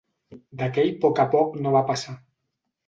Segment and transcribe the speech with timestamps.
[0.61, 2.19] D'aquell poc a poc no va passar.